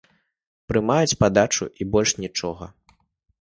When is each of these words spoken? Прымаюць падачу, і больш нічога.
Прымаюць 0.71 1.17
падачу, 1.23 1.63
і 1.85 1.87
больш 1.97 2.15
нічога. 2.23 2.71